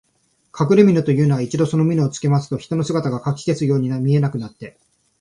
[0.51, 4.75] かくれみのというのは、一度そのみのを身につけますと、人の姿がかき消すように見えなくなって、